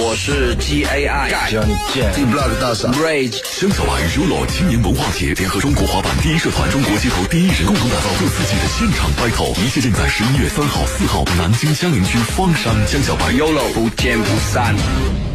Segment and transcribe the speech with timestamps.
[0.00, 2.12] 我是 G A I，只要你贱。
[2.14, 15.27] T Block 大傻 Rage，香小白 Rulo 青年文化节联合中国滑板第一社团、中国街头第一人，共同打造各四季的现场 battle，一切尽在十一月三号、四号，南京江宁区方山江小白 YOLO 不见不散。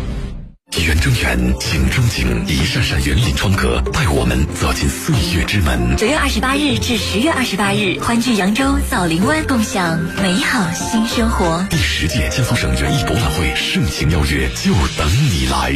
[0.81, 5.95] 圆中园，景中景，一扇扇园林窗格带我们走进岁月之门。
[5.95, 11.63] 九月二十八日至十月二十八日，欢聚扬州枣林湾，共享美好新生活。
[11.69, 15.73] 第十届江苏省园艺博览会盛情邀约，就等你来。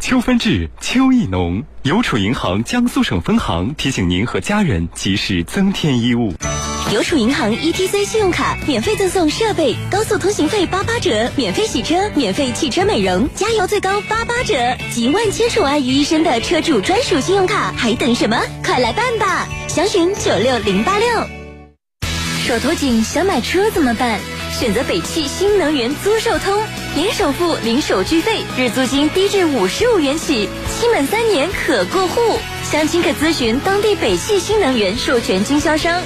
[0.00, 1.62] 秋分至，秋意浓。
[1.84, 6.34] 邮储银行江苏省分行提醒您和家人及时增添衣物。
[6.92, 14.54] 邮储银行 ETC 信用卡免费赠送设备，高速通行费八八折，免费洗车，免费汽车美容，加油最高八八折，
[14.92, 18.40] 集万千宠爱于一身的车主专属信用卡，还等什么？
[18.64, 19.48] 快来办吧！
[19.66, 21.08] 详询九六零八六。
[22.46, 24.20] 手头紧想买车怎么办？
[24.56, 26.62] 选择北汽新能源租售通，
[26.94, 32.38] 零首付、零手续费，日租金低至五十五元起，期满三年可过户。
[32.70, 36.00] 详情可咨询当地北汽新能源授权经销商。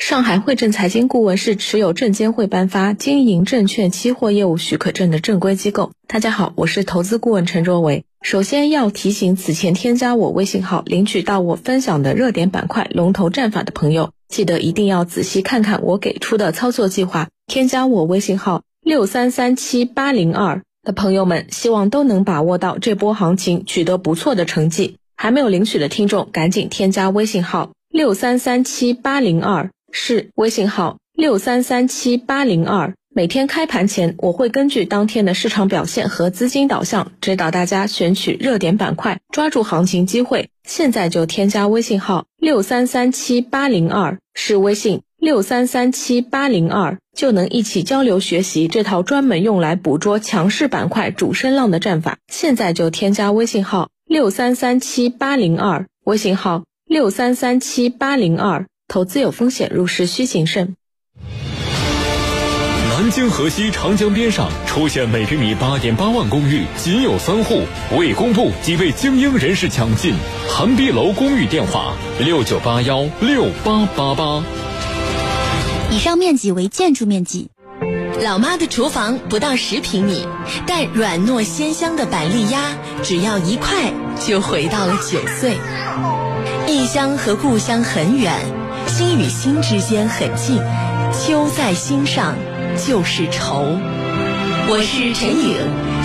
[0.00, 5.92] 上海汇证财经顾问是持有证监会颁发经营证券期货业务许可证的正规机构。
[6.08, 8.04] 大家好，我是投资顾问陈卓伟。
[8.22, 17.28] 首先要提醒此前添加我微信号领取到我分享的热点板块龙头战法的朋友，记得一定要仔细看看我给出的操作计划。
[17.46, 24.96] 添加我微信号六三三七八零二的朋友们，希望都能把握到这波行情，取得不错的成绩。
[25.14, 29.70] 还没有领取的听众，赶紧添加微信号六三三七八零二。
[29.92, 32.94] 是微信号六三三七八零二。
[33.12, 40.48] 每天开盘前，我会根据当天的市场表现和资金导向，指导大家选取热点板块，抓住行情机会。
[40.62, 52.18] 现在就添加微信号六三三七八零二，是微信六三三七八零二，就能一起交流学习这套专门用来捕捉强势板块主升浪的战法。
[52.28, 58.66] 现在就添加微信号六三三七八零二，微信号六三三七八零二。
[58.90, 60.74] 投资有风险，入市需谨慎。
[62.90, 67.62] 南京河西长江边上出现每平米八点八万公寓，仅有三户，
[67.96, 70.12] 未公布几位精英人士抢进。
[70.48, 74.42] 韩碧楼公寓电话：六九八幺六八八八。
[75.92, 77.48] 以上面积为建筑面积。
[78.20, 80.26] 老妈的厨房不到十平米，
[80.66, 85.56] 但软糯鲜香的板栗鸭，只要一块就回到了九岁。
[86.66, 88.34] 异乡和故乡很远。
[89.00, 90.58] 心与心之间很近，
[91.10, 92.36] 秋在心上
[92.76, 93.78] 就是愁。
[94.68, 95.56] 我是陈颖，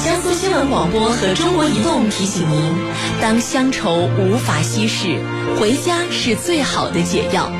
[0.01, 2.73] 江苏新闻广播和中国移动提醒您：
[3.21, 5.19] 当乡愁无法稀释，
[5.59, 7.51] 回家是最好的解药。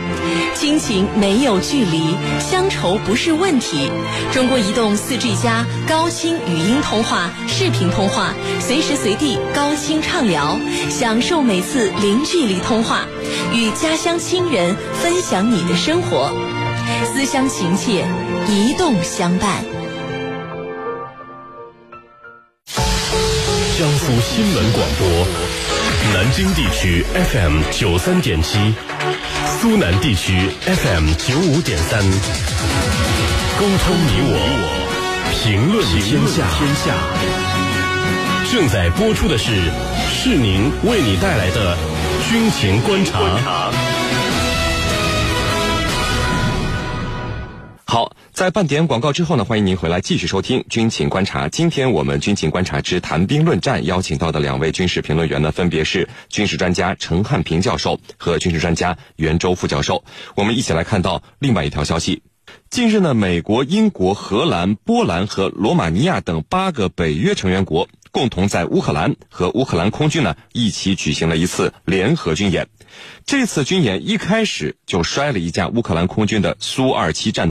[0.53, 3.91] 亲情没有距离，乡愁不是问题。
[4.31, 10.57] 中国移动四 G 加高清语音通话、视频通话，随时随地高清畅聊，
[10.89, 13.01] 享受每次零距离通话，
[13.55, 16.29] 与家乡亲人分享你的生活，
[17.05, 18.05] 思乡情切，
[18.49, 19.63] 移动相伴。
[23.79, 25.07] 江苏新闻广播，
[26.13, 28.73] 南京地区 FM 九三点七。
[29.61, 34.35] 苏南地区 FM 九五点三，沟通你我，
[35.31, 36.45] 评论天下。
[38.51, 39.71] 正在播出的是
[40.13, 41.77] 是宁为你带来的
[42.29, 43.71] 军情观察。
[47.85, 48.11] 好。
[48.31, 51.47] 在半点广告之后呢，欢迎您回来继续收听军情观察。
[51.47, 60.03] 今天我们军情观察之谈兵论战邀请到的两位军事评论员呢，分别是军事专家陈汉平教授和军事专家袁周副教授。
[60.35, 62.23] 我们一起来看到另外一条消息。
[62.69, 72.69] 近日呢，美国、英国、荷兰、波兰和罗马尼亚等八个北约成员国共同在乌克兰和乌克兰空军呢一起举行了一次联合军演。
[73.25, 77.43] 这次军演一开始就摔了一架乌克兰空军的苏二七战。